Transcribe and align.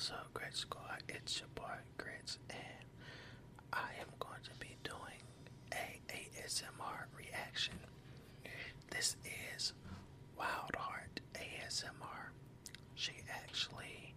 What's 0.00 0.10
up, 0.12 0.32
Grit 0.32 0.56
Squad? 0.56 1.02
It's 1.10 1.40
your 1.40 1.48
boy 1.54 1.76
Grits, 1.98 2.38
and 2.48 2.58
I 3.70 3.90
am 4.00 4.06
going 4.18 4.40
to 4.44 4.50
be 4.58 4.74
doing 4.82 5.20
a 5.74 6.00
ASMR 6.10 7.04
reaction. 7.18 7.74
This 8.88 9.16
is 9.54 9.74
Wild 10.38 10.74
Heart 10.74 11.20
ASMR. 11.34 12.30
She 12.94 13.12
actually 13.30 14.14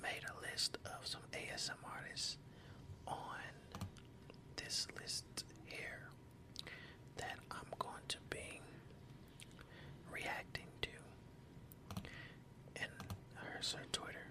made 0.00 0.22
a 0.28 0.40
list 0.52 0.78
of 0.84 1.04
some 1.04 1.22
ASMR 1.32 1.72
artists 1.96 2.36
on 3.08 3.40
this 4.56 4.86
list 5.00 5.44
here 5.66 6.08
that 7.16 7.38
I'm 7.50 7.66
going 7.80 8.04
to 8.06 8.18
be 8.30 8.60
reacting 10.12 10.66
to 10.82 12.00
and 12.76 12.90
hers 13.34 13.72
her 13.76 13.84
Twitter. 13.92 14.26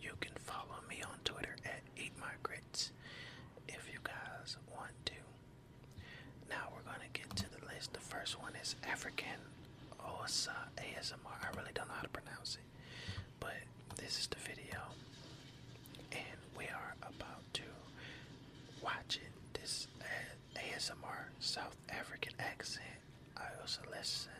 You 0.00 0.12
can 0.20 0.32
follow 0.36 0.78
me 0.88 1.02
on 1.02 1.18
Twitter 1.24 1.56
at 1.64 1.80
Eat 1.96 2.12
My 2.20 2.32
Grits 2.42 2.92
if 3.68 3.88
you 3.92 3.98
guys 4.02 4.56
want 4.74 4.92
to. 5.06 5.14
Now 6.48 6.68
we're 6.74 6.90
gonna 6.90 7.10
get 7.12 7.34
to 7.36 7.44
the 7.50 7.64
list. 7.66 7.92
The 7.92 8.00
first 8.00 8.40
one 8.40 8.52
is 8.62 8.76
African 8.90 9.40
Osa 10.22 10.54
ASMR. 10.78 11.38
I 11.42 11.56
really 11.56 11.72
don't 11.74 11.88
know 11.88 11.94
how 11.94 12.02
to 12.02 12.08
pronounce 12.08 12.56
it, 12.56 13.20
but 13.40 13.56
this 13.96 14.18
is 14.18 14.26
the 14.28 14.36
video, 14.38 14.80
and 16.12 16.38
we 16.56 16.64
are 16.66 16.94
about 17.02 17.42
to 17.54 17.62
watch 18.82 19.16
it. 19.16 19.32
This 19.60 19.86
uh, 20.00 20.58
ASMR 20.58 21.28
South 21.40 21.76
African 21.90 22.32
accent. 22.38 22.84
I 23.36 23.46
also 23.60 23.80
listen 23.90 24.30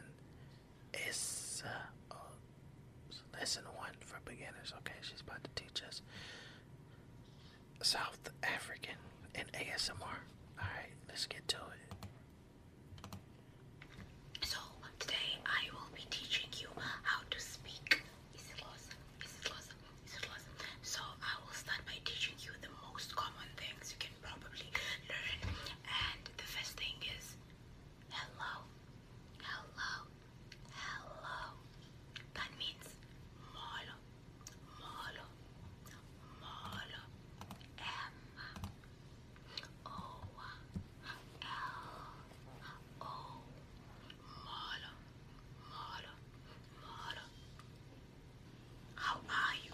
is 1.08 1.62
uh, 1.66 2.14
oh, 2.14 3.16
lesson 3.38 3.64
one 3.76 3.90
for 4.00 4.18
beginners. 4.24 4.72
Okay, 4.78 4.94
she's 5.02 5.20
about 5.20 5.42
to 5.44 5.50
teach 5.54 5.82
us 5.86 6.02
South 7.84 8.30
African 8.42 8.96
and 9.34 9.46
ASMR. 9.52 10.00
All 10.00 10.64
right, 10.76 10.88
let's 11.08 11.26
get 11.26 11.46
to 11.48 11.56
it. 11.56 11.96
So 14.42 14.58
today 14.98 15.36
I 15.44 15.68
will 15.72 15.90
be 15.94 16.02
teaching 16.10 16.48
you 16.60 16.68
how 17.02 17.20
to 17.30 17.38
speak. 17.40 18.00
IsiXhosa, 18.34 18.94
isiXhosa, 19.20 19.74
isiXhosa. 20.06 20.48
So 20.82 21.00
I 21.20 21.36
will 21.44 21.52
start 21.52 21.80
by 21.86 21.98
teaching 22.04 22.34
you 22.40 22.52
the 22.62 22.72
most 22.88 23.14
common 23.16 23.48
things 23.56 23.92
you 23.92 23.98
can 24.00 24.14
probably 24.22 24.68
learn. 25.08 25.40
And 25.84 26.22
the 26.38 26.44
first 26.44 26.76
thing 26.80 26.96
is 27.18 27.36
hello, 28.08 28.64
hello, 29.44 30.08
hello. 30.72 31.52
That 32.32 32.50
means 32.58 32.86
molo, 33.52 33.96
molo, 34.80 35.26
molo. 36.40 37.02
M 37.78 38.14
O 39.84 39.90
L 41.04 41.20
O 43.00 43.14
Molo, 44.44 44.92
molo, 45.70 46.12
molo. 46.82 47.24
How 48.96 49.16
are 49.28 49.56
you? 49.64 49.72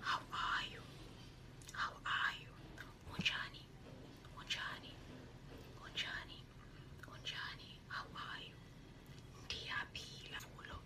How 0.00 0.20
are 0.32 0.64
you? 0.72 0.82
How 1.72 1.90
are 2.06 2.34
you? 2.40 2.52
Unjani, 3.14 3.64
unjani, 4.38 4.92
unjani, 5.84 6.38
unjani. 7.12 7.70
How 7.88 8.04
are 8.14 8.42
you? 8.46 8.56
Ndiyaphila 9.44 10.38
vulo. 10.54 10.78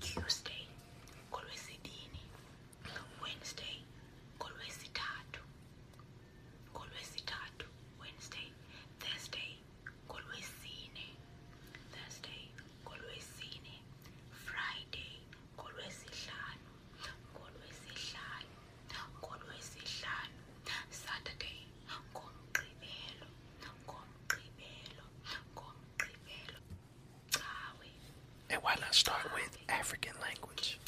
Tuesday, 0.00 0.64
ngolwesibini. 1.30 2.22
Wednesday, 3.22 3.76
ngolwesithathu. 4.38 5.40
ngolwesithathu 6.74 7.66
wednesday 8.00 8.48
thursday 9.00 9.50
ngolwesine 10.08 11.06
thursday 11.92 12.42
ngolwesine 12.84 13.74
friday 14.46 15.12
ngolwesihlanu 15.56 16.70
ngolwesihlanu 17.34 18.56
ngolwesihlanu 19.20 20.38
saturday 21.02 21.58
ngomgqibelo 22.14 23.28
ngomgqibelo 23.86 25.04
ngomgqibelo 25.54 26.60
cawe 27.36 27.88
And 28.52 28.62
why 28.62 28.74
not 28.80 28.94
start 28.94 29.32
with 29.34 29.56
African 29.70 30.12
language? 30.20 30.78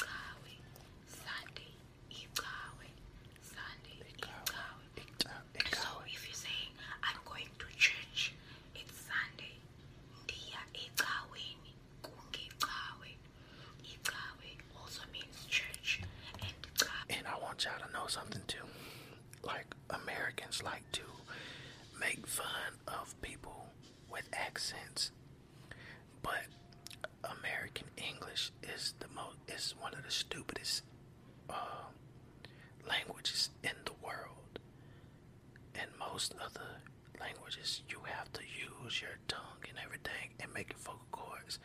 your 39.00 39.18
tongue 39.28 39.62
and 39.68 39.78
everything 39.84 40.30
and 40.40 40.52
make 40.52 40.70
your 40.70 40.78
vocal 40.80 41.06
cords 41.12 41.58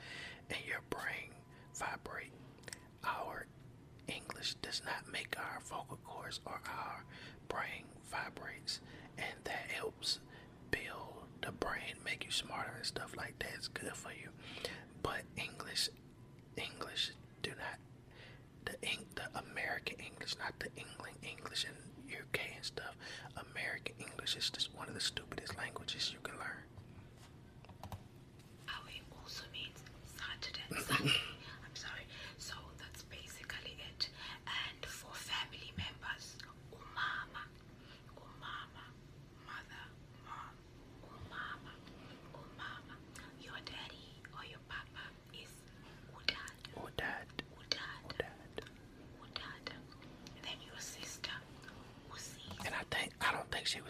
and 0.49 0.59
your 0.67 0.81
brain 0.89 1.31
vibrate. 1.75 2.31
Our 3.03 3.45
English 4.07 4.55
does 4.61 4.81
not 4.85 5.11
make 5.11 5.35
our 5.37 5.59
vocal 5.69 5.99
cords 6.03 6.39
or 6.45 6.61
our 6.67 7.03
brain 7.47 7.85
vibrates 8.11 8.81
and 9.17 9.35
that 9.43 9.69
helps 9.69 10.19
build 10.71 11.25
the 11.41 11.51
brain, 11.51 11.95
make 12.05 12.25
you 12.25 12.31
smarter 12.31 12.73
and 12.77 12.85
stuff 12.85 13.15
like 13.17 13.37
that. 13.39 13.51
It's 13.55 13.67
good 13.67 13.93
for 13.93 14.11
you. 14.11 14.29
But 15.03 15.21
English 15.37 15.89
English 16.57 17.11
do 17.41 17.51
not 17.51 17.79
the 18.65 18.75
the 19.15 19.39
American 19.51 19.95
English, 19.99 20.35
not 20.39 20.53
the 20.59 20.69
England 20.75 21.17
English 21.23 21.65
and 21.65 21.75
UK 22.11 22.39
and 22.55 22.65
stuff. 22.65 22.95
American 23.51 23.95
English 23.99 24.35
is 24.35 24.49
just 24.49 24.75
one 24.75 24.87
of 24.87 24.93
the 24.93 25.01
stupidest 25.01 25.57
languages 25.57 26.11
you 26.13 26.19
can 26.23 26.35
learn. 26.37 26.63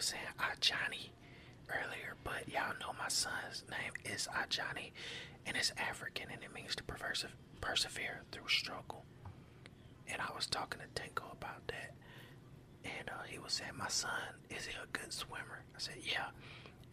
was 0.00 0.06
saying 0.06 0.22
Ajani 0.38 1.10
earlier, 1.68 2.16
but 2.24 2.48
y'all 2.48 2.72
know 2.80 2.94
my 2.98 3.08
son's 3.08 3.64
name 3.70 3.92
is 4.10 4.28
Ajani, 4.32 4.92
and 5.44 5.58
it's 5.58 5.72
African, 5.76 6.28
and 6.32 6.42
it 6.42 6.54
means 6.54 6.74
to 6.76 6.82
persevere 7.60 8.22
through 8.32 8.48
struggle. 8.48 9.04
And 10.08 10.16
I 10.22 10.34
was 10.34 10.46
talking 10.46 10.80
to 10.80 11.02
Tenko 11.02 11.30
about 11.32 11.66
that, 11.68 11.92
and 12.82 13.10
uh, 13.10 13.24
he 13.28 13.38
was 13.38 13.52
saying, 13.52 13.72
"My 13.76 13.88
son 13.88 14.40
is 14.48 14.64
he 14.64 14.72
a 14.82 14.86
good 14.98 15.12
swimmer?" 15.12 15.64
I 15.76 15.78
said, 15.78 15.96
"Yeah," 16.02 16.28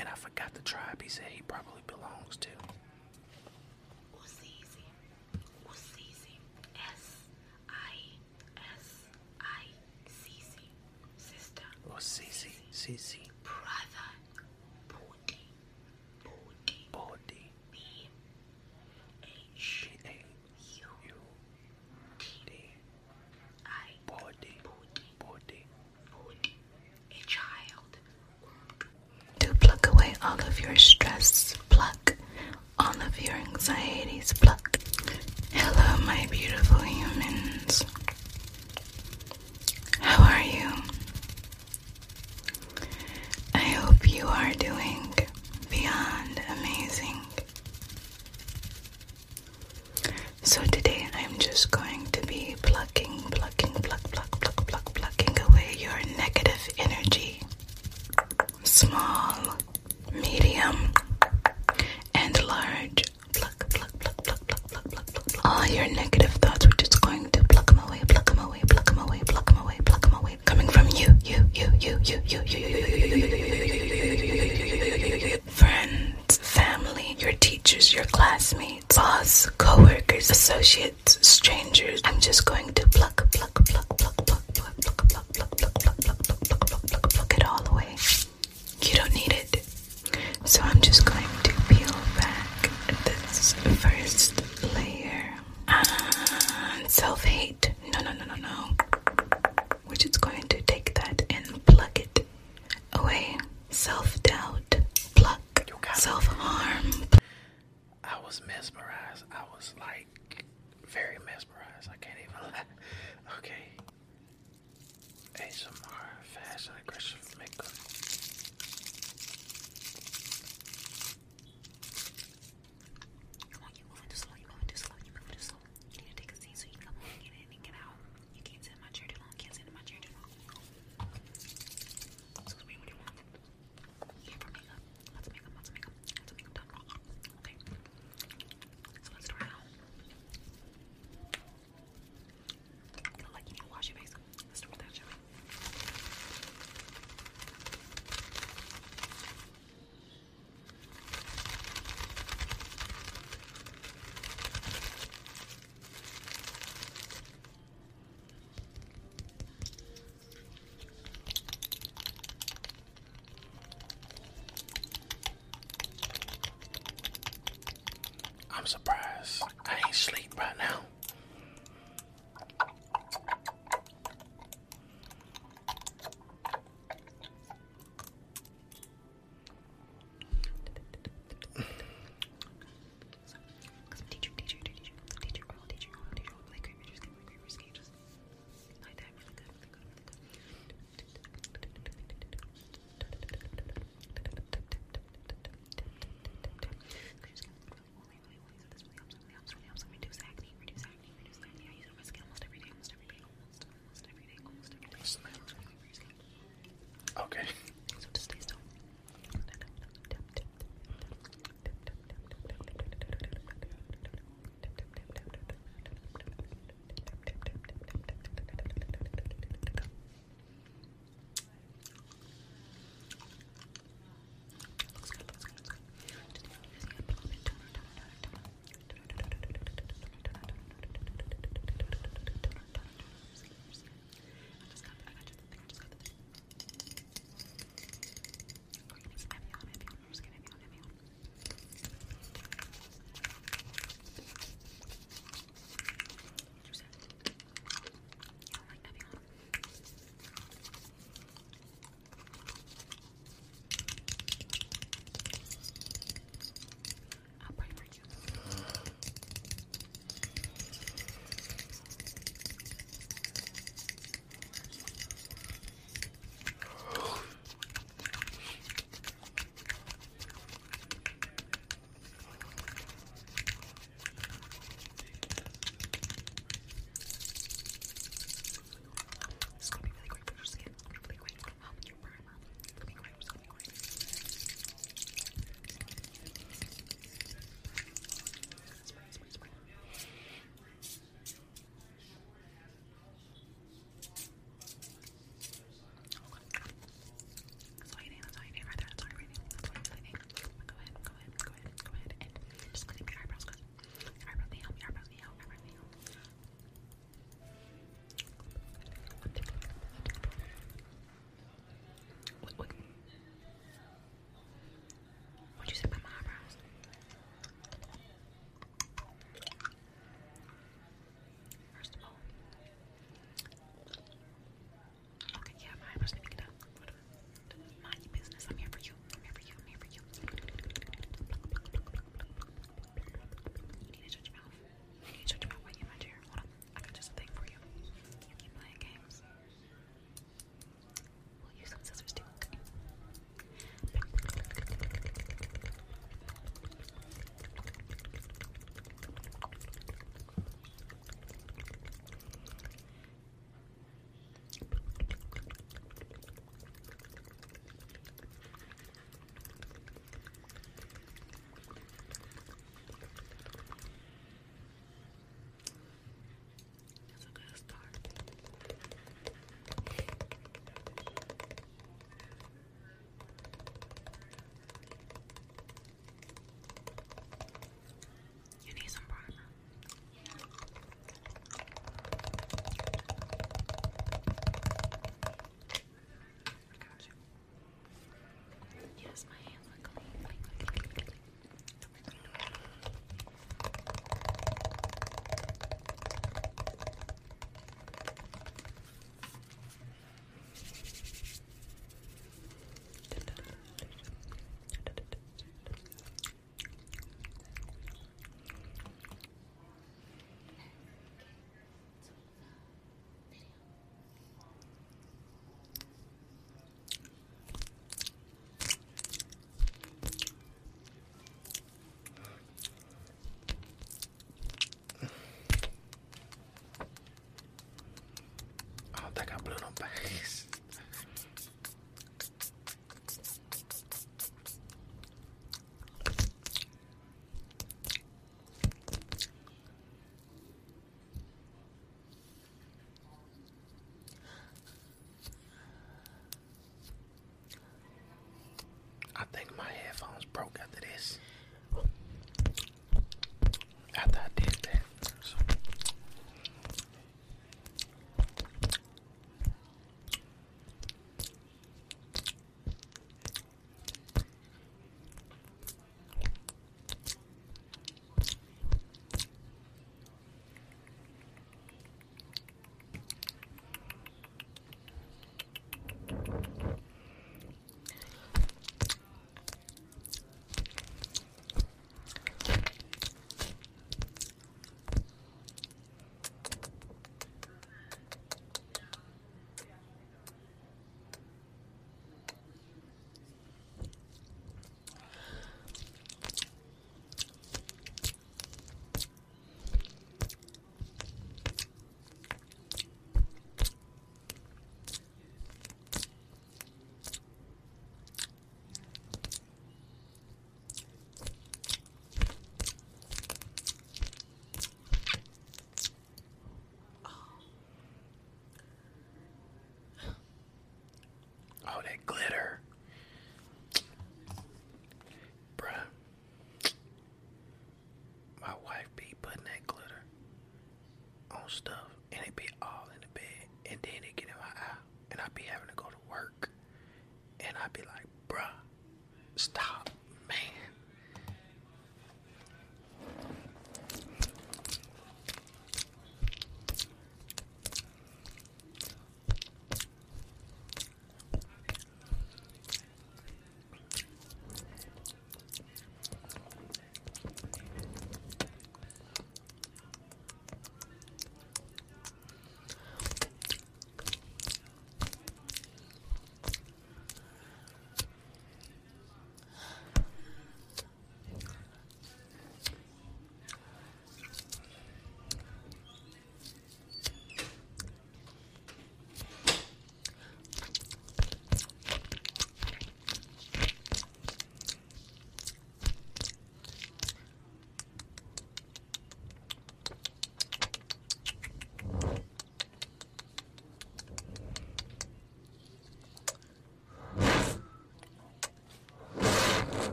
and 0.00 0.08
I 0.08 0.14
forgot 0.16 0.54
the 0.54 0.62
tribe. 0.62 1.00
He 1.00 1.08
said 1.08 1.26
he 1.28 1.42
probably 1.42 1.82
belongs 1.86 2.36
to. 2.38 2.48
sí, 11.98 12.24
sí, 12.30 12.50
sí, 12.70 12.98
sí. 12.98 13.25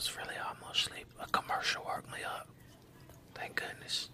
was 0.00 0.16
really 0.16 0.38
almost 0.48 0.86
asleep. 0.86 1.06
A 1.20 1.26
commercial 1.26 1.84
woke 1.84 2.10
me 2.10 2.24
up. 2.24 2.48
Uh, 2.48 3.12
thank 3.34 3.56
goodness. 3.56 4.08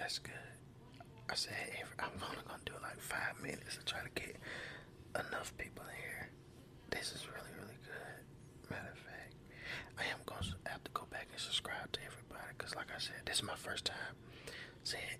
That's 0.00 0.18
good. 0.18 0.32
I 1.28 1.34
said 1.34 1.52
every, 1.78 1.94
I'm 2.00 2.10
only 2.24 2.42
gonna 2.48 2.64
do 2.64 2.72
like 2.82 2.98
five 2.98 3.36
minutes 3.42 3.76
to 3.76 3.84
try 3.84 4.00
to 4.00 4.08
get 4.16 4.34
enough 5.14 5.52
people 5.58 5.84
in 5.84 5.96
here. 6.00 6.30
This 6.90 7.12
is 7.12 7.28
really, 7.28 7.52
really 7.60 7.78
good. 7.84 8.70
Matter 8.70 8.90
of 8.90 8.98
fact, 8.98 9.34
I 9.98 10.02
am 10.10 10.18
gonna 10.26 10.56
have 10.66 10.82
to 10.84 10.90
go 10.92 11.04
back 11.12 11.28
and 11.30 11.38
subscribe 11.40 11.92
to 11.92 12.00
everybody 12.00 12.50
because, 12.56 12.74
like 12.74 12.88
I 12.96 12.98
said, 12.98 13.22
this 13.26 13.36
is 13.36 13.42
my 13.44 13.54
first 13.54 13.84
time 13.84 14.16
seeing 14.82 15.19